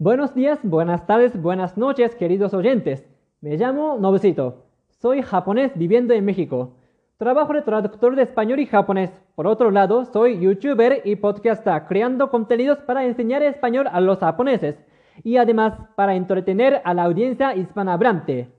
[0.00, 3.08] Buenos días, buenas tardes, buenas noches, queridos oyentes.
[3.40, 4.66] Me llamo Nobusito.
[5.00, 6.74] Soy japonés viviendo en México.
[7.16, 9.10] Trabajo de traductor de español y japonés.
[9.34, 14.76] Por otro lado, soy youtuber y podcaster creando contenidos para enseñar español a los japoneses
[15.24, 18.50] y además para entretener a la audiencia hispanohablante.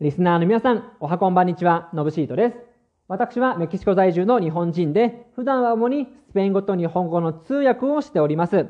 [0.00, 2.56] リスナーの皆さん、おはこんばんにちは、のぶしーとです。
[3.06, 8.66] 私はメキシコ在住の日本人で、普段は主にスペイン語と日本語の通訳をしております。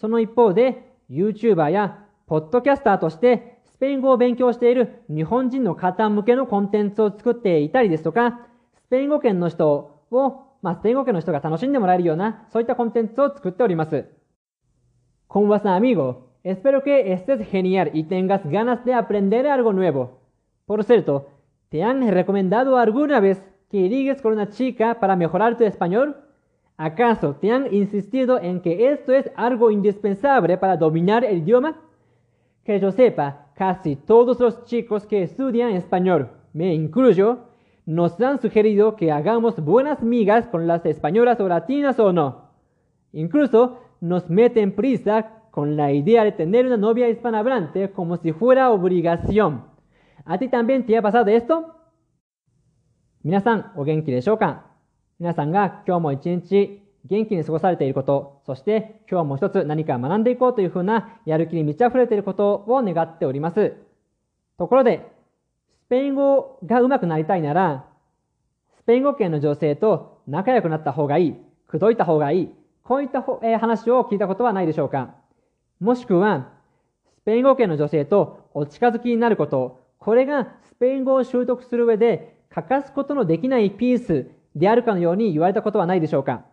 [0.00, 8.39] その一方で、 YouTuber やポッドキャスターとしてスペイン語を勉強している日本人の方向けのコンテンツを作っていたりですとか、
[8.85, 9.69] スペイン語圏の人
[10.11, 14.05] を、まあ、スペイン語圏の人が楽しんでもらえるような、そういったコンテンツを作っております。
[15.27, 20.09] コンバスアミゴ、エスペロケエステスヘニアルイガスガナスデアプレンデレアルゴヌエボ。
[20.67, 21.29] ポルセルト、
[21.69, 26.15] テアレコメンダドアルグナベス、キリギスコロナチーカパラメホラルトエスパニョル。
[26.82, 31.80] ¿Acaso te han insistido en que esto es algo indispensable para dominar el idioma?
[32.64, 37.46] Que yo sepa, casi todos los chicos que estudian español, me incluyo,
[37.84, 42.50] nos han sugerido que hagamos buenas migas con las españolas o latinas o no.
[43.12, 48.70] Incluso nos meten prisa con la idea de tener una novia hispanohablante como si fuera
[48.70, 49.64] obligación.
[50.24, 51.74] ¿A ti también te ha pasado esto?
[53.24, 54.64] 皆さん、お元気でしょうか
[55.19, 63.73] 皆さんが今日も一日元気に過ごされていること、そして今日も一つ何か学んでいこうというふうなやる気に満ち溢れていることを願っております。
[64.57, 65.11] ところで、
[65.85, 67.85] スペイン語が上手くなりたいなら、
[68.77, 71.35] スペイン語圏の女性と仲良くなった方がいい、
[71.67, 72.49] 口説いた方がいい、
[72.83, 73.21] こういった
[73.59, 75.15] 話を聞いたことはないでしょうか
[75.79, 76.49] もしくは、
[77.17, 86.45] スペイン語圏の女性とお近づきになること、これがスペイン語を習得する上で欠かすことのできないピースであるかのように言われたことはないでしょうか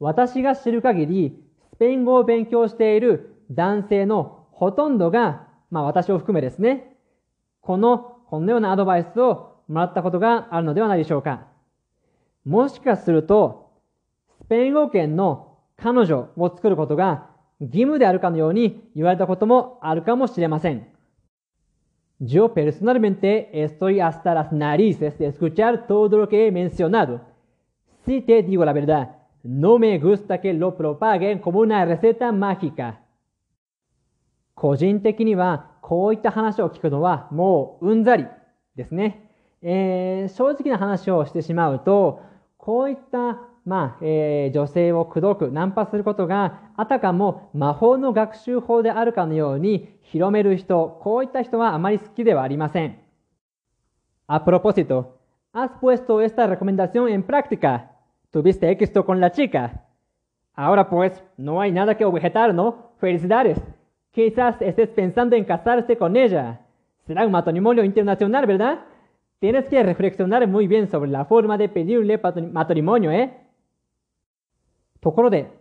[0.00, 1.38] 私が知る限り、
[1.74, 6.96] スペイン語を勉強している男性のほとんどが、まあ私を含めですね、
[7.60, 7.98] この、
[8.28, 11.46] このようなアドバイスをもらったことがあるのではないでしょうか。
[12.44, 13.70] もしかすると、
[14.42, 17.28] スペイン語圏の彼女を作ることが
[17.60, 20.93] 義務であるかのように言われたこともあるかもしれません。
[22.18, 27.20] Yo personalmente estoy hasta las narices de escuchar todo lo que he mencionado.
[28.04, 33.00] Si te digo la verdad, no me gusta que lo propaguen como una receta mágica.
[34.54, 38.26] 個人的にはこういった話を聞くのはもううんざり
[38.76, 39.30] ですね。
[39.60, 42.20] えー、正直な話をしてしまうと、
[42.56, 52.99] こういった、まあ、えー、女性を口説く、ナンパすることが、あたかも魔法の学習法であるかのように広める人、こういった人はあまり好きではありません。
[54.27, 55.17] A propósito,
[55.53, 57.91] has puesto esta recomendación en práctica.
[58.31, 59.85] Tuviste éxito con la chica.
[60.53, 62.91] Ahora pues, no hay nada que objetar, ¿no?
[62.99, 63.59] Felicidades.
[64.11, 66.61] Quizás estés pensando en casarse con ella.
[67.07, 68.79] Será un matrimonio internacional, ¿verdad?
[69.39, 72.21] Tienes que reflexionar muy bien sobre la forma de pedirle
[72.51, 73.33] matrimonio, ¿eh?
[75.04, 75.52] ところで、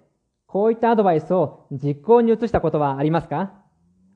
[0.47, 3.51] こういったアドバイスを実行に移したことはありますか？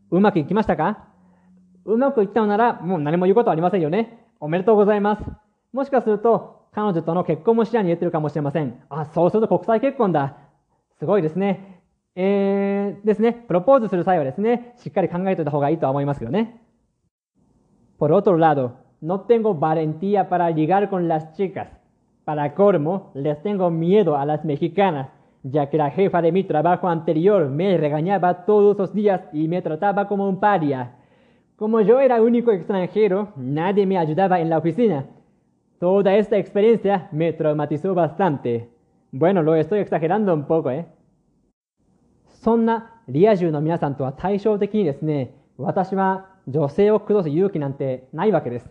[0.10, 1.10] うまくいきましたか？
[1.86, 4.26] うまくいったのなら、もう何も言うことはありませんよね。
[4.40, 5.24] おめでとうございます。
[5.74, 8.82] もしかすると、彼女との結婚も視野に入れてるかもしれません。
[8.90, 10.38] あ、そうすると国際結婚だ。
[11.00, 11.82] すごいですね。
[12.16, 13.34] えー、ですね。
[13.34, 16.62] プロポーズする際はですね、しっかり考えておいた方がいいとは思いますけどね。
[18.00, 18.72] Por otro lado,
[19.02, 21.68] no tengo valentía para ligar con las chicas.
[22.26, 25.08] Para colmo, les tengo miedo a las mexicanas,
[25.44, 29.62] ya que la jefa de mi trabajo anterior me regañaba todos los días y me
[29.62, 30.96] trataba como un paria.
[31.56, 35.06] Como yo era único extranjero, nadie me ayudaba en la oficina.
[35.80, 38.70] Toda esta experiencia me traumatizó bastante.
[39.12, 40.86] Bueno, lo estoy exagerando un poco, ¿eh?
[42.48, 48.70] そんなリア充の皆さんとは対照的にですね、私は女性を崩す勇気なんてないわけです。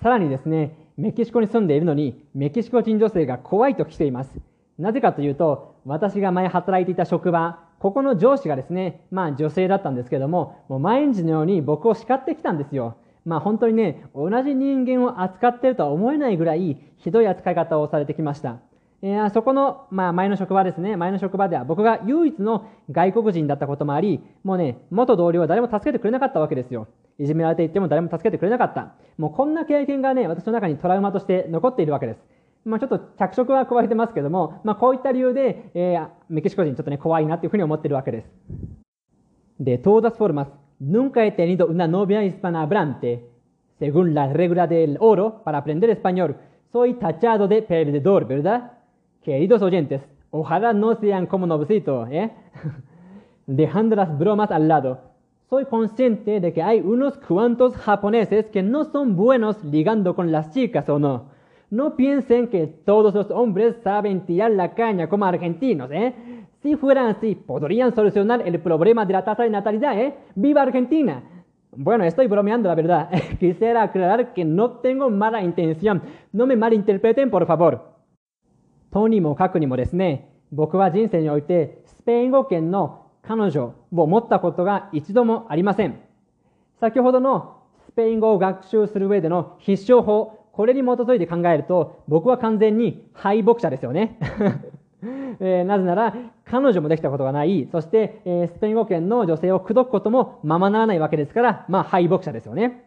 [0.00, 4.40] さらにですね、メキシコに住んでいるのに、メキシコ人女性が怖いと来ています。
[4.78, 12.96] なぜかというと、私が前働いていた職場、ここの上司がですね、まあ女性だったんですけども、もう毎日のように僕を叱ってきたんですよ。
[13.24, 18.58] まあ本当にね、同じ人間を扱ってるとは思えないぐらいひどい扱い方をされてきました。
[19.02, 26.88] えー、そこの、まあ、前の職場ですね、前の職場では僕が唯一の外国人だったこともあり、もうね、元同僚は誰も助けてくれなかったわけですよ。
[27.18, 28.94] いじめられていっても誰も助けてくれなかった。
[29.18, 32.18] もうこんな経験がね、私の中にトラウマとして残っているわけです。
[32.65, 38.29] まあ、ちょっと脚色は加えてますけども、まあ、こういった理由で、えー、メキシコ人ちょっとね、怖いなっていうふうに思っているわけです。
[39.59, 40.47] De todas formas,
[40.79, 43.25] nunca he tenido una novia hispanohablante.
[43.79, 46.35] Según la regla del oro, para aprender español,
[46.71, 48.73] soy tachado de perdedor, ¿verdad?
[49.23, 50.01] Queridos oyentes,
[50.31, 52.31] ojalá no sean como Nobusito, ¿eh?
[53.47, 54.99] dejando las bromas al lado.
[55.49, 60.51] Soy consciente de que hay unos cuantos japoneses que no son buenos ligando con las
[60.51, 61.32] chicas o no.
[61.73, 66.13] No piensen que todos los hombres saben tirar la caña como argentinos, ¿eh?
[66.61, 70.15] Si fueran así, podrían solucionar el problema de la tasa de natalidad, ¿eh?
[70.35, 71.23] ¡Viva Argentina!
[71.71, 73.09] Bueno, estoy bromeando, la verdad.
[73.39, 76.01] Quisiera aclarar que no tengo mala intención.
[76.33, 77.79] No me malinterpreten, por favor.
[78.91, 86.01] とにもかくにもですね、僕は人生においてスペイン語圏の彼女を持ったことが一度もありません。
[86.79, 94.18] 先ほどのスペイン語を学習する上での必勝法、 これに基づいて考えると、僕は完全に敗北者ですよね。
[95.40, 96.14] えー、なぜなら、
[96.44, 102.84] 彼女もできたことがない、そして、えー、スペイン語圏の女性を口説くこともままならないわけですから、まあ、敗北者ですよね。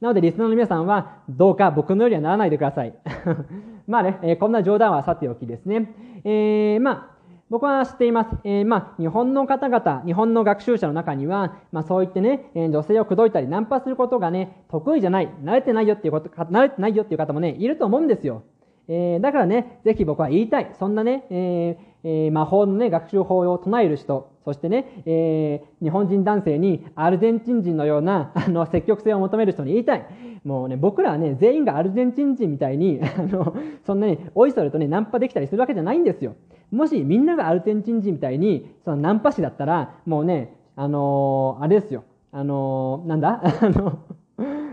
[0.00, 2.94] なので、リスナーの皆さんは、どうか僕のようにはならないでください。
[3.86, 5.92] まあね、えー、こんな冗談はさておきですね。
[6.24, 7.19] え、まあ、
[7.50, 8.30] 僕は知っています。
[8.44, 18.44] えー、まあ、日本の方々、日本の学習者の中には、まあ、そう言ってね、え、女性を口説いたりナンパすることがね、得意じゃない、慣れてないよっていうこと、慣れてないよっていう方もね、いると思うんですよ。
[18.86, 20.70] えー、だからね、ぜひ僕は言いたい。
[20.78, 30.04] そんなね、えーえ、魔法のね、学習法を唱える人、そしてね、えー、日本人男性にアルゼンチン人のような、 あの、積極性を求める人に言いたい。
[30.44, 33.54] もうね、僕らはね、全員がアルゼンチン人みたいに、 あの、
[33.86, 36.32] そんなに、おいそれとね、ナンパできたりするわけじゃないんですよ。
[36.72, 42.02] もしみんながアルゼンチン人みたいに、そのナンパ師だったら、もうね、あのー、あれですよ。
[42.32, 43.40] あのー、なんだ？
[43.62, 43.98] あの、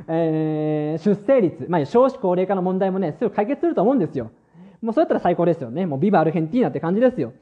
[0.08, 4.32] えー、出生率、まあ、少子高齢化の問題もね、すぐ解決すると思うんですよ。
[4.82, 5.86] もうそうやったら最高ですよね。
[5.86, 7.34] もうビバアルヘンティーナって感じですよ。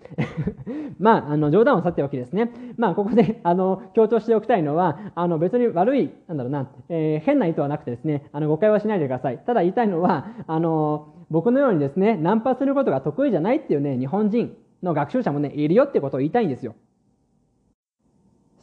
[1.00, 2.52] まあ、あの、冗談をさておきですね。
[2.78, 9.40] まあ、ここで、あの、強調しておきたいのは、あの、別に悪い、なんだろうな、えー、変な意図はなくてですね、あの、誤解はしないでください。
[9.40, 16.76] ただ言いたいのは、あの、僕のようにですね、ナンパすることが得意じゃないっていうね、日本人の学習者もね、いるよってことを言いたいんですよ。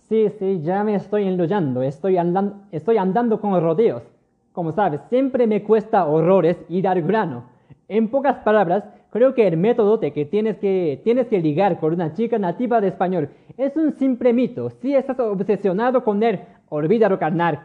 [0.09, 4.03] Sí, sí, ya me estoy enrollando, estoy andando, estoy andando con rodeos.
[4.53, 7.45] Como sabes, siempre me cuesta horrores ir al grano.
[7.94, 11.93] En pocas palabras, creo que el método de que tienes que, tienes que ligar con
[11.93, 13.29] una chica nativa de español
[13.59, 14.71] es un simple mito.
[14.71, 16.41] Si estás obsesionado con él,
[16.71, 17.61] olvídalo carnal.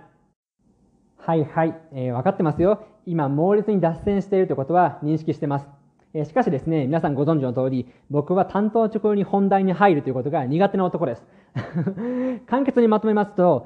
[1.20, 2.86] はいはい、えー、分かってますよ。
[3.06, 5.68] 今、猛烈に脱線しているということは認識してます。
[6.14, 11.26] えー、しかしですね、皆さんご存知の通り、僕は担当直入に本題に入るということが苦手な男です。
[12.48, 13.66] 簡潔にまとめますと、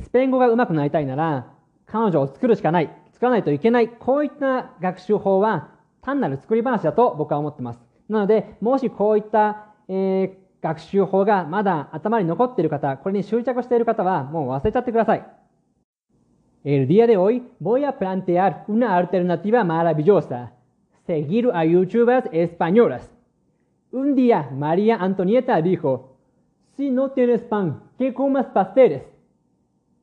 [0.00, 1.52] スペイン語が上手くなりたいなら、
[1.84, 5.73] 彼女を作るしかない、作らないといけない、こういった学習法は
[6.04, 7.80] 単なる作り話だと僕は思ってます。
[8.08, 15.24] なので、もしこういった、えー、学習法がまだ頭に残っている方、これに執着している方はもう忘れちゃってください。
[16.64, 20.52] El día de hoy voy a plantear una alternativa maravillosa.
[21.06, 23.14] Seguir a youtubers españolas.
[23.92, 26.16] Un día María Antonieta dijo,
[26.76, 29.02] si no tienes pan, ¿qué comas pasteles?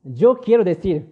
[0.03, 1.12] Yo quiero decir,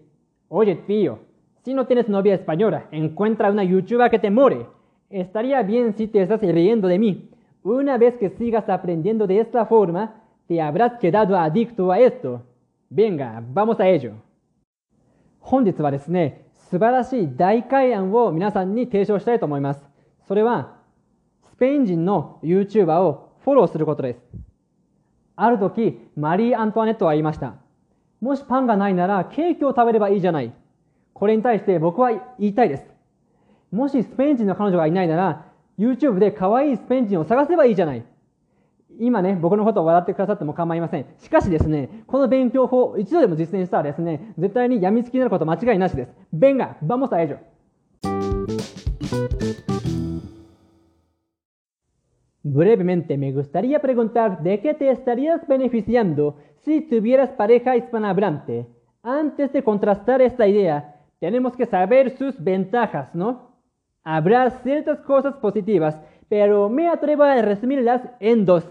[0.49, 1.19] oye tío,
[1.63, 4.67] si no tienes novia española, encuentra una youtuber que te more.
[5.09, 7.29] Estaría bien si te estás riendo de mí.
[7.63, 12.43] Una vez que sigas aprendiendo de esta forma, te habrás quedado adicto a esto.
[12.89, 14.13] Venga, vamos a ello.
[15.39, 19.89] 本日はですね、素晴らしい大会案を皆さんに提唱したいと思います。
[20.27, 20.77] それは、
[21.43, 24.19] スペイン人の YouTuber をフォローすることです。
[25.35, 27.55] ある時、マリー・アントワネットは言いました。
[28.21, 30.53] もしパンがないならケーキを食べればいいじゃない。
[31.13, 32.98] これに対して僕は言いたいです。
[33.71, 35.45] もしスペイン人の彼女がいないなら、
[35.77, 38.03] YouTube で可愛いスペイン人を探せばいいじゃない。
[38.99, 41.05] 今ね、僕のことを笑ってくださっても構いません。
[41.19, 46.11] しかしですね、この勉強法、一度でも実践したらですね、絶対に病みつきになること間違いなしです。
[46.33, 47.37] ベンガ、バモサエジョ。
[52.43, 58.65] ブレブメンテメグスタリアプレグンタルデケテスタリアスベネフィシアンドシーツビエラスパレハイスパナブランテ。
[59.03, 60.81] アンテステコントラスタレスタイデア、
[61.21, 63.48] テネモスケサベルスベンタハスノ、
[64.03, 68.65] Habrá ciertas cosas positivas, pero me atrevo a resumirlas en dos.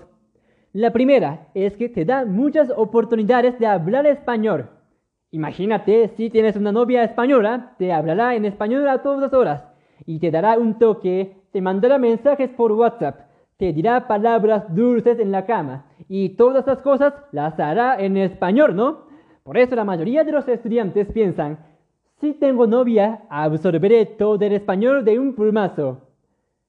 [0.73, 4.71] La primera es que te da muchas oportunidades de hablar español.
[5.31, 9.65] Imagínate, si tienes una novia española, te hablará en español a todas horas
[10.07, 15.33] y te dará un toque, te mandará mensajes por WhatsApp, te dirá palabras dulces en
[15.33, 19.09] la cama y todas esas cosas las hará en español, ¿no?
[19.43, 21.59] Por eso la mayoría de los estudiantes piensan,
[22.21, 26.03] si tengo novia, absorberé todo el español de un plumazo.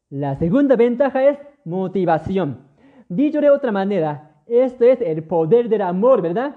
[0.10, 2.60] La segunda ventaja es motivación.
[3.08, 6.56] Dicho de otra manera, esto es el poder del amor, ¿verdad?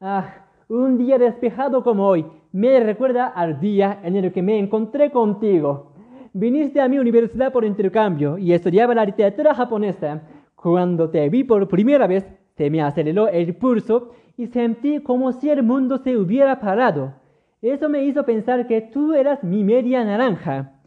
[0.00, 5.10] Ah, un día despejado como hoy me recuerda al día en el que me encontré
[5.10, 5.92] contigo.
[6.34, 10.22] Viniste a mi universidad por intercambio y estudiaba la literatura japonesa.
[10.54, 15.48] Cuando te vi por primera vez, Se me aceleró el pulso y sentí como si
[15.48, 17.14] el mundo se hubiera parado.
[17.60, 20.80] Eso me hizo pensar que tú eras mi media naranja.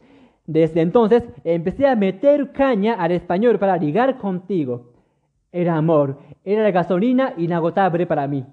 [0.46, 4.92] Desde entonces empecé a meter caña al español para ligar contigo.
[5.52, 8.46] El amor era la gasolina inagotable para mí.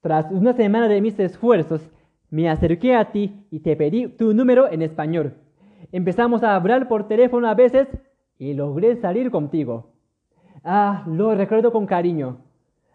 [0.00, 1.90] Tras una semana de mis esfuerzos,
[2.30, 5.34] me acerqué a ti y te pedí tu número en español.
[5.90, 7.88] Empezamos a hablar por teléfono a veces
[8.38, 9.94] y logré salir contigo.
[10.62, 12.47] Ah, lo recuerdo con cariño.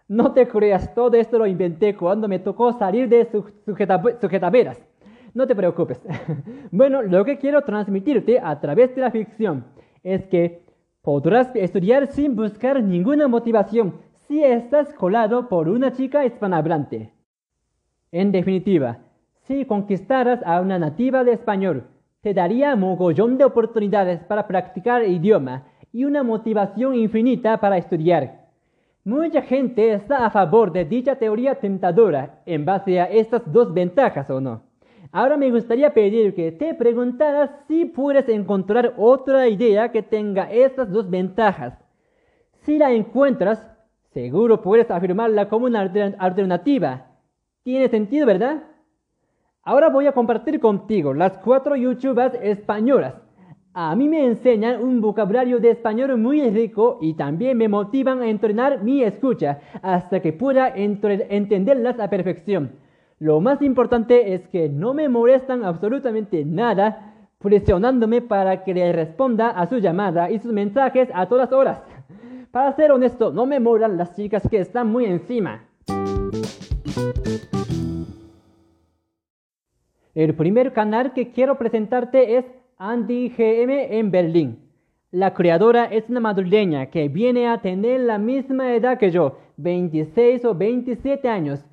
[0.07, 3.27] No te creas, todo esto lo inventé cuando me tocó salir de
[4.21, 4.81] sujetaveras.
[5.33, 6.01] No te preocupes.
[6.71, 9.65] bueno, lo que quiero transmitirte a través de la ficción
[10.03, 10.63] es que
[11.01, 13.95] podrás estudiar sin buscar ninguna motivación
[14.27, 17.13] si estás colado por una chica hispanohablante.
[18.11, 18.99] En definitiva,
[19.41, 21.87] si conquistaras a una nativa de español,
[22.21, 28.42] te daría mogollón de oportunidades para practicar el idioma y una motivación infinita para estudiar.
[29.05, 34.29] Mucha gente está a favor de dicha teoría tentadora en base a estas dos ventajas
[34.29, 34.61] o no.
[35.11, 40.89] Ahora me gustaría pedir que te preguntaras si puedes encontrar otra idea que tenga estas
[40.89, 41.77] dos ventajas.
[42.61, 43.67] Si la encuentras,
[44.13, 47.07] seguro puedes afirmarla como una alternativa.
[47.63, 48.63] Tiene sentido, ¿verdad?
[49.63, 53.22] Ahora voy a compartir contigo las cuatro youtubers españolas.
[53.75, 58.29] A mí me enseñan un vocabulario de español muy rico y también me motivan a
[58.29, 62.73] entrenar mi escucha hasta que pueda entenderlas a perfección.
[63.17, 69.49] Lo más importante es que no me molestan absolutamente nada presionándome para que le responda
[69.49, 71.81] a su llamada y sus mensajes a todas horas.
[72.51, 75.63] Para ser honesto, no me molan las chicas que están muy encima.
[80.13, 82.45] El primer canal que quiero presentarte es
[82.77, 84.59] Andy GM en Berlín.
[85.11, 90.45] La creadora es una madrileña que viene a tener la misma edad que yo, 26
[90.45, 91.65] o 27 años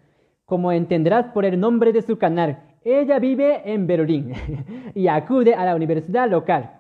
[0.50, 4.33] como entenderás por el nombre de su canal, ella vive en Berlín
[4.97, 6.73] y acude a la universidad local.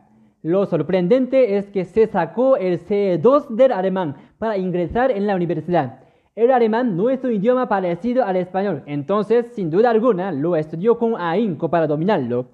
[0.42, 6.00] Lo sorprendente es que se sacó el C2 del alemán para ingresar en la universidad.
[6.34, 10.98] El alemán no es un idioma parecido al español, entonces, sin duda alguna, lo estudió
[10.98, 12.46] con ahínco para dominarlo.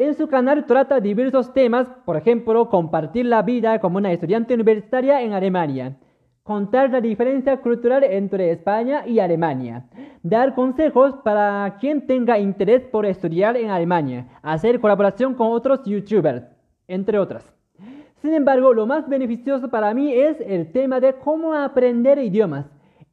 [0.00, 5.20] En su canal trata diversos temas, por ejemplo, compartir la vida como una estudiante universitaria
[5.22, 5.98] en Alemania
[6.48, 9.84] contar la diferencia cultural entre España y Alemania,
[10.22, 16.46] dar consejos para quien tenga interés por estudiar en Alemania, hacer colaboración con otros youtubers,
[16.86, 17.54] entre otras.
[18.22, 22.64] Sin embargo, lo más beneficioso para mí es el tema de cómo aprender idiomas.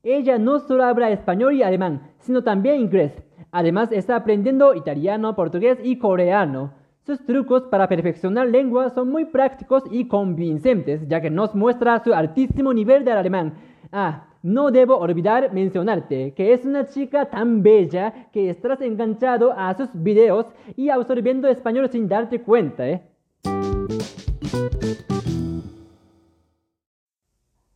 [0.01, 3.21] Ella no solo habla español y alemán, sino también inglés.
[3.57, 6.73] Además está aprendiendo italiano, portugués y coreano.
[7.05, 12.13] Sus trucos para perfeccionar lengua son muy prácticos y convincentes, ya que nos muestra su
[12.13, 13.53] altísimo nivel del alemán.
[13.93, 19.73] Ah, no debo olvidar mencionarte que es una chica tan bella que estás enganchado a
[19.73, 23.03] sus videos y absorbiendo español sin darte cuenta, ¿eh?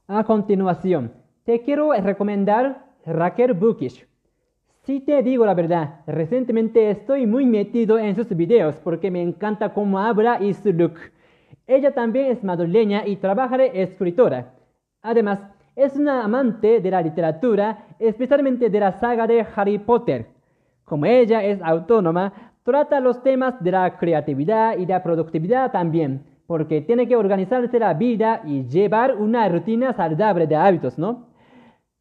[0.08, 1.14] A continuación,
[1.46, 4.09] te quiero recomendar Raquel Bukish.
[4.90, 9.72] Si te digo la verdad, recientemente estoy muy metido en sus videos porque me encanta
[9.72, 10.96] cómo habla y su look.
[11.68, 14.56] Ella también es madrileña y trabaja de escritora.
[15.04, 15.42] Además,
[15.76, 20.26] es una amante de la literatura, especialmente de la saga de Harry Potter.
[20.86, 26.82] Como ella es autónoma, trata los temas de la creatividad y la productividad también, porque
[26.82, 31.29] tiene que organizarse la vida y llevar una rutina saludable de hábitos, ¿no?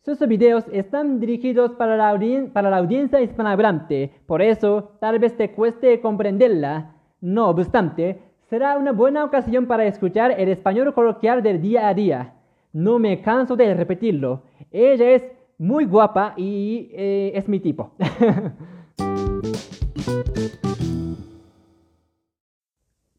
[0.04, 6.94] Sus videos están dirigidos para la, audiencia hispanohablante, por eso tal vez te cueste comprenderla.
[7.20, 12.34] No obstante, será una buena ocasión para escuchar el español coloquial del día a día.
[12.72, 14.42] No me canso de repetirlo.
[14.70, 15.24] Ella es
[15.58, 17.90] muy guapa y eh, es mi tipo.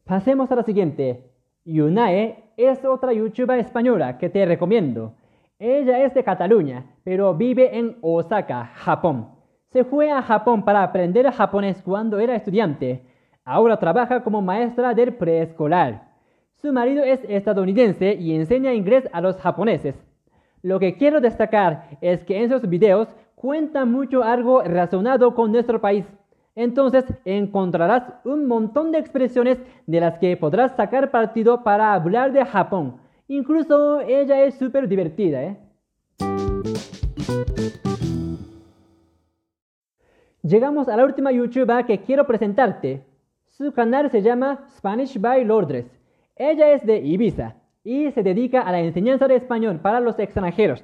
[0.05, 1.25] Pasemos a la siguiente.
[1.65, 5.13] Yunae es otra youtuber española que te recomiendo.
[5.61, 9.27] Ella es de Cataluña, pero vive en Osaka, Japón.
[9.73, 13.03] Se fue a Japón para aprender japonés cuando era estudiante.
[13.43, 16.13] Ahora trabaja como maestra del preescolar.
[16.55, 20.01] Su marido es estadounidense y enseña inglés a los japoneses.
[20.61, 25.81] Lo que quiero destacar es que en sus videos cuenta mucho algo relacionado con nuestro
[25.81, 26.05] país.
[26.55, 32.45] Entonces encontrarás un montón de expresiones de las que podrás sacar partido para hablar de
[32.45, 35.57] Japón Incluso ella es súper divertida, ¿eh?
[40.41, 43.03] Llegamos a la última YouTuber que quiero presentarte.
[43.45, 45.85] Su canal se llama Spanish by Lordres.
[46.35, 50.83] Ella es de Ibiza y se dedica a la enseñanza de español para los extranjeros.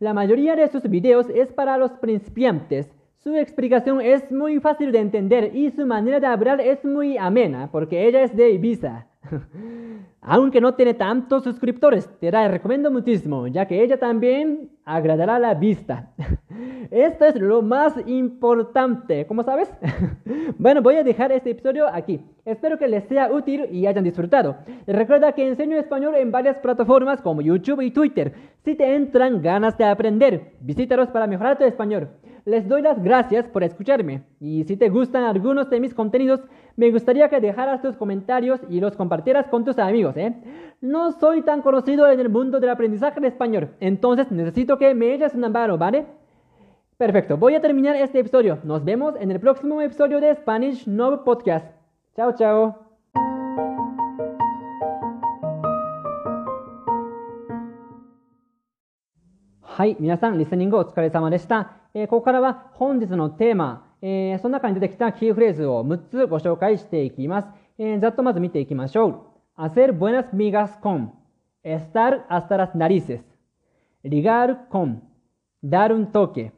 [0.00, 2.90] La mayoría de sus videos es para los principiantes.
[3.18, 7.68] Su explicación es muy fácil de entender y su manera de hablar es muy amena
[7.70, 9.06] porque ella es de Ibiza.
[10.20, 15.54] Aunque no tiene tantos suscriptores, te la recomiendo muchísimo, ya que ella también agradará la
[15.54, 16.10] vista.
[16.90, 19.70] Esto es lo más importante, ¿cómo sabes?
[20.58, 22.20] bueno, voy a dejar este episodio aquí.
[22.44, 24.56] Espero que les sea útil y hayan disfrutado.
[24.86, 28.34] Recuerda que enseño español en varias plataformas como YouTube y Twitter.
[28.64, 32.08] Si te entran ganas de aprender, visítalos para mejorar tu español.
[32.44, 36.40] Les doy las gracias por escucharme y si te gustan algunos de mis contenidos,
[36.76, 40.14] me gustaría que dejaras tus comentarios y los compartieras con tus amigos.
[40.16, 40.34] ¿eh?
[40.82, 45.14] No soy tan conocido en el mundo del aprendizaje de español, entonces necesito que me
[45.14, 46.04] eches una mano, ¿vale?
[46.98, 48.58] Perfecto, voy a terminar este episodio.
[48.62, 51.66] Nos vemos en el próximo episodio de Spanish No Podcast.
[52.14, 52.83] Chao, chao.
[59.76, 61.72] はい、皆さん、リスニングお疲れ様でした。
[61.94, 67.48] えー、ここからは本日のテーマ、えー、その中に出てきたキーフレーズを6つご紹介していきます。
[67.78, 69.08] えー、ざっとまず見ていきましょ
[69.56, 69.60] う。
[69.60, 71.10] hacer buenas migas con,
[71.64, 73.22] estar hasta las narices,
[74.04, 75.02] ligar con,
[75.60, 76.52] dar un toque,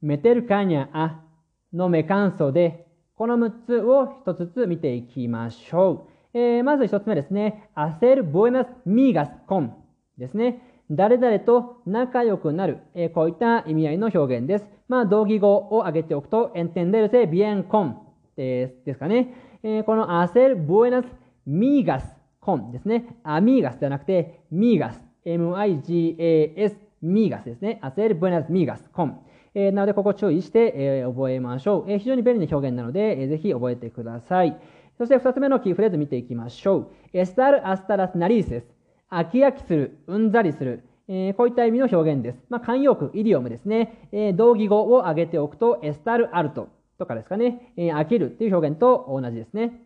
[0.00, 1.24] meter caña a,
[1.72, 2.86] no me canso de
[3.16, 6.38] この6つを1つずつ見ていきましょう。
[6.38, 7.68] えー、まず1つ目ですね。
[7.74, 9.70] hacer buenas migas con
[10.16, 10.69] ですね。
[10.90, 14.68] 誰々と仲良くなる、えー、こういった意味合いの表現です。
[14.88, 17.94] まあ、同義語を挙げておくと、entenderse bien con
[18.36, 19.34] ですですかね。
[19.62, 21.04] えー、この hacer buenas
[21.46, 22.02] migas
[22.42, 23.16] con ですね。
[23.22, 24.94] amigas ではなくて migas、
[25.24, 27.78] m-i-g-a-s、migas ですね。
[27.82, 29.14] hacer buenas migas con。
[29.54, 31.90] えー、なので、ここ注意して、えー、覚えましょう。
[31.90, 34.56] えー、非常に便利な表現なので、えー、ぜひ覚えてください。
[34.98, 37.16] そして二つ目のキーフレーズ見ていきましょう。
[37.16, 38.64] estar hasta las narices
[39.10, 42.38] 飽き飽きする、うんざりする、えー、こういった意味の表現です。
[42.48, 44.08] まあ、慣用句、イディオムですね。
[44.12, 46.68] えー、同義語を挙げておくと、エスタルアルト
[46.98, 47.72] とかですかね。
[47.76, 49.82] えー、飽きるっていう表現と同じですね。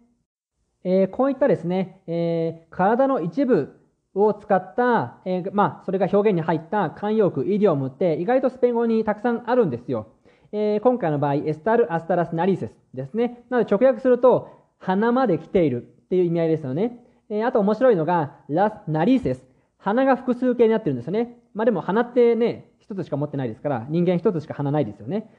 [0.84, 3.74] え、こういったですね、え、体の一部
[4.14, 10.08] を使った、え、まあ、それが表現に入った慣用句、イディオムって意外とスペイン語にたくさんあるんですよ。
[10.52, 13.44] え、今回の場合、エスタル・アスタラス・ナリセスですね。
[13.48, 17.02] なので直訳すると、鼻まで来ているっていう意味合いですよね。
[17.30, 19.53] え、あと面白いのが、ラス・ナリセス。
[19.84, 21.36] 鼻が複数形になってるんですよね。
[21.52, 25.30] まあでも鼻ってね、一つしか持ってないですから、人間一つしか鼻ないですよね。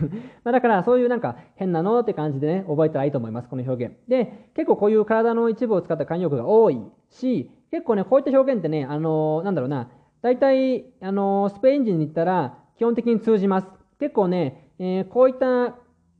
[0.44, 3.94] まだからそういうなんか変なのって感じでね、覚えたらいいと思います、この表現。
[4.06, 9.88] で、結構こういう体の一部を使った慣用句が多いし、結構ね、こういった表現ってね、あのー、なんだろうな、
[10.20, 13.68] 大体、あのー、スペイン人に行ったら基本的に通じます。
[14.00, 15.76] 結構ね、えー、こういった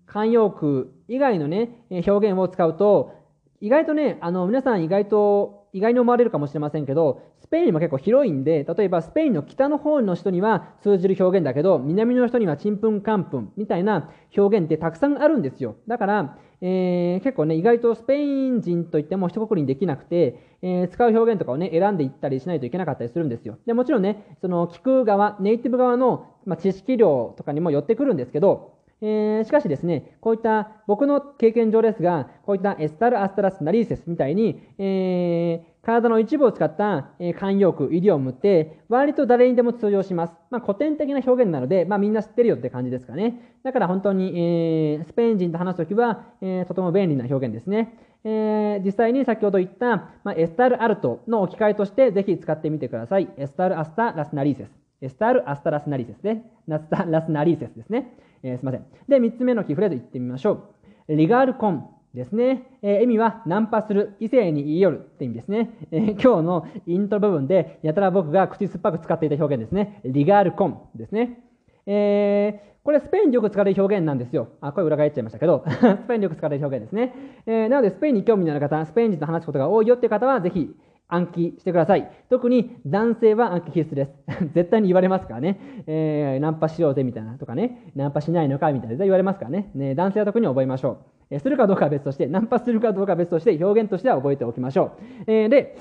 [0.06, 3.12] 慣用句以外のね、表現を使うと、
[3.60, 15.74] 意外とね、あの、皆さん意外と意外に思われるかもしれませんけど、スペインも結構広いんで、例えばスペインの北の方の人には通じる表現だけど、南の人にはちんぷんかんぷんみたいな表現ってたくさんあるんですよ。
[15.88, 23.58] だから、えー、結構ね、意外とスペイン人といっても一括りにできなくて、えー、使う表現とかをね、選んでいったりしないといけなかったりするんですよ。
[23.66, 28.73] でもちろんね、その聞く側、ネイティブ側の、まあ、知識量とかにも寄ってくるんですけど、
[29.06, 40.32] えー、しかしですね、こういった僕の経験上ですが、こういったエスタル・アスタラス・ナリーセスみたいに、えー、体の一部を使った、え、慣用句、イディオムって割と誰にでも通用します。
[40.48, 43.58] まあ、古典的な表現なので、まあ、みんな知ってるよって感じですかね。
[43.62, 47.98] だから本当に、えー、スペイン人と話すときは、えー、とても便利な表現ですね。
[48.24, 53.28] えー、実際に先ほど言った、まあ、エスタル・アルトの置き換えとしてぜひ使ってみてください。
[53.36, 54.70] エスタル・アスタ・ラス・ナリーセス。
[55.02, 56.50] エスタル・アスタ・ラス・ナリーセスね。
[56.66, 58.16] ラスタ・ラス・ナリーセスですね。
[58.44, 58.84] えー、すみません。
[59.08, 60.68] で、3つ目のキーフレーズいってみましょ
[61.08, 61.16] う。
[61.16, 62.68] リガールコンですね。
[62.82, 65.70] えー、意味はナンパする、異性に言い寄るって意味ですね。
[65.90, 70.00] えー、今日のイントロ部分で、やたら僕が口酸っぱく使っていた表現ですね。
[70.04, 71.40] リガールコンですね。
[71.86, 74.48] えー、これスペインでよく使われる表現なんですよ。
[74.60, 77.14] あ、声裏返っちゃいましたけど、 スペインでよく使われる表現ですね。
[77.46, 80.76] えー、なので、スペインに興味のある方、スペイン人と話すことが多いよっていう方は、ぜひ
[81.08, 82.10] 暗記してください。
[82.30, 84.12] 特に男性は暗記必須です。
[84.54, 85.84] 絶対に言われますからね。
[85.86, 87.92] えー、ナンパしようぜみたいなとかね。
[87.94, 89.70] ナンパしないのかみたいな言われますからね。
[89.74, 90.96] ね男性は特に覚えましょう。
[91.30, 94.92] えー、するかどうかは別として、ナンパするかどうかは別として、表現としては覚えておきましょ
[95.26, 95.30] う。
[95.30, 95.76] えー、で、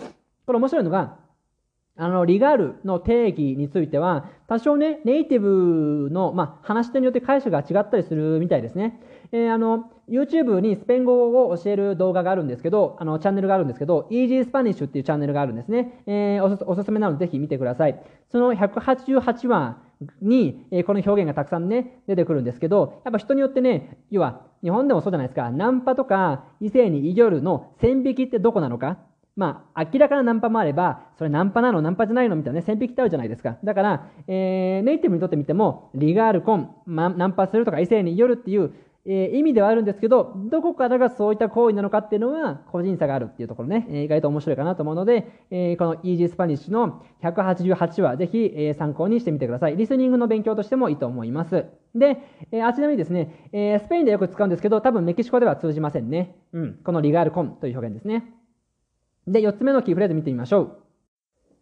[0.46, 1.18] これ面白いのが、
[1.96, 9.00] あの、リガールの定義については、多少ね、ネイティブの、まあ、話し手によって解釈が違ったりするみたいですね。
[9.34, 16.04] えー、あの、YouTube にスペイン語を教える動画があるんですけど、あの、チャンネルがあるんですけど、Easy Spanish っていうチャンネルがあるんですね。
[16.06, 18.00] えー、おすおすすめなのでぜひ見てください。
[18.32, 19.78] その188話
[20.22, 29.00] に、えー、この表現がたくさんね、出てくるんですけど、やっぱ人によってね、要は、日本でもそうじゃないですか、ナンパとか異性に異業るの線引きってどこなのか
[29.36, 32.36] まあ、明らかなナンパもあれば、それナンパなの、ナンパじゃないの？
[32.36, 33.58] みたいなね、線引きってあるじゃないですか。
[33.64, 38.74] だから、えー、ネイティブにとってみても、リガールコン、ま、ナンパするとか異性によるっていう、
[39.06, 49.76] えー、意味ではあるんですけど、どこからがそういった行為なのかっていうのは個人差があるっていうところね、えー、意外と面白いかなと思うので、えー、この Easy Spanish の188話、ぜひ、え参考にしてみてください。
[49.76, 51.66] リスニングの勉強としてもいいと思います。
[51.96, 52.18] で、
[52.52, 56.38] えあちなみにですね、えスペインでよく使うんですけど、多分メキシコでは通じませんね。
[56.54, 56.80] うん。
[56.84, 58.34] このリガールコンという表現ですね。
[59.28, 60.78] で、4つ目のキーフレーズ見てみましょう。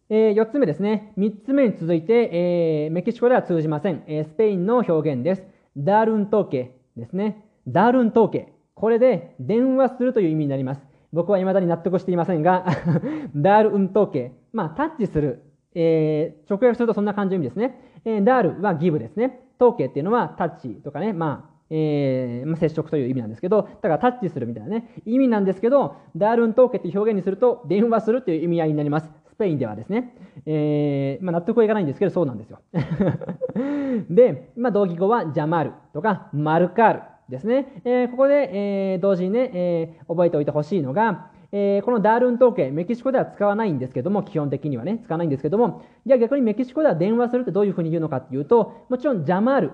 [0.09, 1.13] えー、4つ目ですね。
[1.17, 4.03] 3つ目に続いて、えー、メキシコでは通じません。
[4.07, 5.43] え、スペインの表現です。
[5.77, 7.45] ダルントーケですね。
[7.67, 8.53] ダールントーケ。
[8.73, 10.81] これで電話するという意味になります。
[11.13, 12.65] 僕は未だに納得していませんが
[13.35, 14.31] ダールントーケ。
[14.53, 15.43] まあ、タッチする。
[15.73, 17.79] えー、直訳するとそんな感じの意味ですね。
[18.05, 19.41] えー、ダールはギブですね。
[19.57, 29.09] トーケっていうのはタッチとかね、まあ、えー、まあ、接触という意味なんですけど、だからタッチするみたいなね、意味なんですけど、ダールントーケって表現にすると、電話するっていう意味合いになります。
[29.29, 30.13] スペインではですね。
[30.45, 32.59] えー、まあ、納得はいかないんですけど、そうなんですよ。
[34.09, 37.81] で、まあ、同義語はジャマルとかマルカールですね。
[37.85, 38.49] えー、ここで、
[38.93, 49.71] えー、同時にね、えー、覚えておいてほしいのが、えー、このダールン統計、メキシコでは使わないんですけども、基本的にはね、使わないんですけども、じゃあ逆にメキシコでは電話するってどういうふうに言うのかっていうと、もちろんジャマル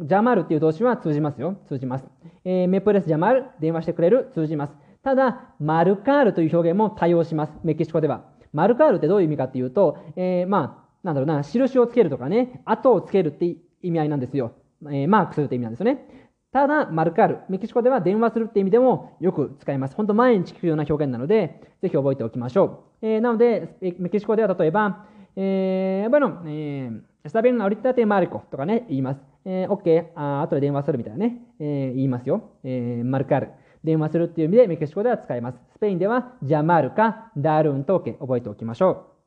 [0.00, 1.56] ジャマルっていう動詞は通じますよ。
[1.66, 2.06] 通じます。
[2.44, 4.74] えー、メプレスジャマル、電話してくれる、通じます。
[5.02, 7.52] ただ、マルカールという表現も対応します。
[7.64, 8.22] メキシコでは。
[8.52, 14.52] マルカールってどういう意味かっていうと、えー、まあ、なんだろうな、印をつけるとかね、後をつけるって意味合いなんですよ。
[14.84, 16.04] えー、マークするって意味なんですよね。
[16.50, 19.96] ただ、マルカール、メキシコでは電話するって意味でもよく使います。
[19.96, 23.06] 本当毎日聞くような表現なので、ぜひ覚えておきましょう。
[23.06, 25.04] えー、なので、メキシコでは例えば、
[25.36, 26.90] えー、bueno, eh,
[27.22, 29.20] está bien, ahorita te marco とかね、言います。
[29.44, 32.42] えー、OK、あ後で電話するみたいなね、えー、言いますよ。
[32.64, 33.50] えー、マルカール。
[33.84, 35.58] 電話するっていう意味でメキシコでは使います。
[35.72, 39.17] スペインではジャマルかダールントーケ覚えておきましょう。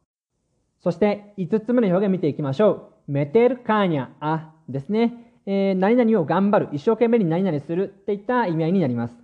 [0.81, 3.11] そして5つ目の表現見ていきましょう。
[3.11, 5.31] メテルカーニャアですね。
[5.45, 9.15] えー、何々を頑張る、一生懸命に何々するっていった意味合いになります。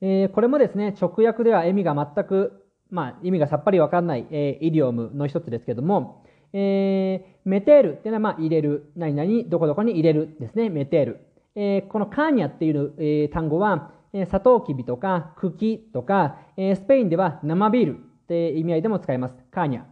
[0.00, 8.92] えー、これもですね、直訳では意味が全く、まあ、意味がさっぱりわかんない、えー、イディオムの一つですけども、えー、メテールっていうのは、まあ、入れる。
[8.96, 10.70] 何々、どこどこに入れるですね。
[10.70, 11.20] メテール。
[11.54, 19.34] えー、このカーニャっていう、えー、単語は、えー、サトウキビとか茎とか、えー、スペインでは生ビールって意味合いでも使います。
[19.50, 19.82] カーニャ。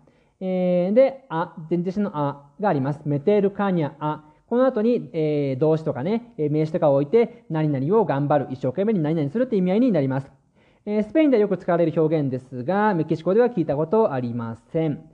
[0.40, 3.01] えー、で、あ、前置詞のあがあります。
[3.05, 4.24] メテルカニャあ。
[4.46, 10.33] この後に、えー、動詞とかね、名詞とかを置いて、何々を頑張る、一生懸命に何々するって意味合いになります。
[10.87, 15.05] えー、スペインではよく使われる表現ですが、メキシコでは聞いたことありません。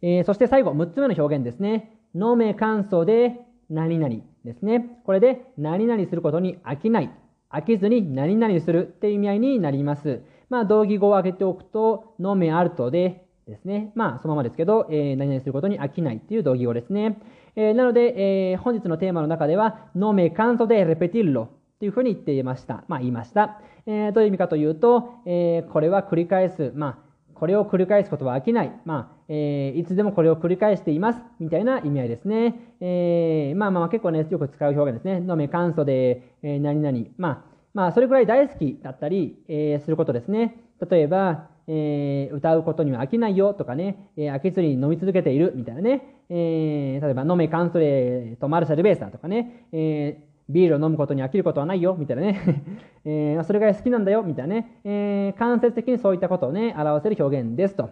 [0.00, 1.98] えー、そして最後、6つ目の表現ですね。
[2.14, 4.98] のめ感想で何々ですね。
[5.04, 7.10] これで何々することに飽きない。
[7.50, 10.22] 飽きずに何々するっていう意味合いになります。
[10.48, 13.92] まあ、同義語を挙げておくと、のめアルトでですね。
[13.94, 17.18] まあ、そのままですけど、えー、何々することに飽きないっていう同義語ですね。
[17.56, 22.84] えー、なので、えー、本日のテーマの中では、のめ感想でレペティッロというふうに言っていました。
[22.88, 23.60] まあ、言いました。
[23.86, 26.72] えー、どういう意味かというと、えー、これは繰り返す。
[26.74, 26.98] まあ、
[27.34, 28.72] これを繰り返すことは飽きない。
[28.84, 31.20] まあ、えー、いつでもこれを繰り返しています。
[31.40, 32.74] みたいな意味合いですね。
[32.80, 35.18] えー、まあまあ結構ね、よく使う表現ですね。
[35.18, 37.06] のめ簡素で、えー、何々。
[37.18, 40.56] まあ、まあ、それくらい大好きだったり、えー、することですね。
[40.88, 46.24] 例えば、えー、歌うことには飽きないよとかね、えー、飽きずに飲み続けているみたいなね。
[46.28, 49.66] えー、例えば、飲めカンソレとマルサルベーサーとかね。
[49.72, 52.40] えービールを飲むことに飽きることはないよ、みたいなね。
[53.06, 54.80] えー、それぐらい好きなんだよ、みたいなね。
[54.84, 57.90] えー、間接的にそういったことをね、表せる表現ですと。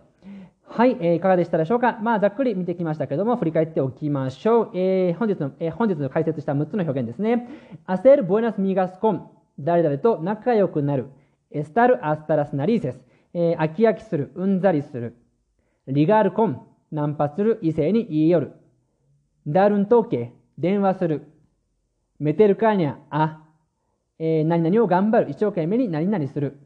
[0.64, 1.98] はい、えー、いかがでしたでしょうか？
[2.02, 4.70] まあ、ざっくり見てきましたけども、振り返っておきましょう。
[4.74, 7.48] えー、本日の、えー、本日の解説した6つの表現ですね。
[7.86, 9.20] hacer buenas migas con
[9.58, 11.06] 誰々と仲良くなる。
[11.52, 13.00] estar hasta las narices
[13.34, 15.16] えー、飽き飽きする、うんざりする。
[15.86, 18.52] リガールコン、ナンパする、異性に言い寄る。
[19.46, 21.26] ダールントーケ、電話する。
[22.18, 23.44] メテルカーニャ、あ、
[24.18, 26.58] えー、何々を頑張る、一生懸命に何々する。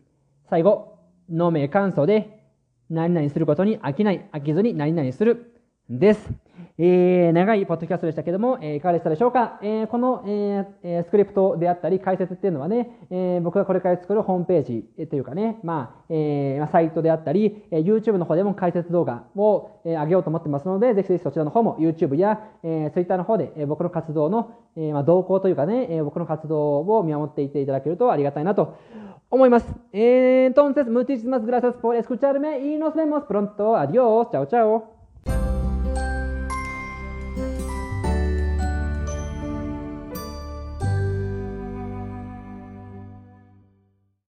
[0.49, 0.99] 最後、
[1.29, 2.43] 脳名感想で、
[2.91, 5.54] 何々することに飽きない、飽きずに何々する。
[5.89, 6.31] です。
[6.77, 28.77] えー、長いポッドキャストでしたけども、えー、いかがでしたでしょうか、えー、この、えー、スクリプトであったり解説っていうのはね、えー、僕がこれから作るホームページというかね、まあ、えー、サイトであったり、えー、YouTube の方でも解説動画を、えー、上げようと思ってますので、ぜひぜひそちらの方も YouTube や、えー、Twitter の方で、えー、僕の活動の、えーまあ、動向というかね、えー、僕の活動を見守っていっていただけるとありがたいなと
[29.31, 29.67] 思います。
[29.93, 33.77] えー、entonces, muchísimas gracias por escucharme y nos vemos pronto.
[33.77, 34.31] Adiós.
[34.31, 34.94] Chao, chao.